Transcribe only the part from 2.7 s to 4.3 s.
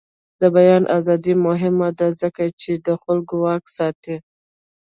د خلکو واک ساتي.